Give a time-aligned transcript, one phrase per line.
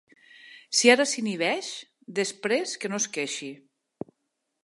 [0.79, 1.69] Si ara s'inhibeix,
[2.21, 3.51] després que no es queixi.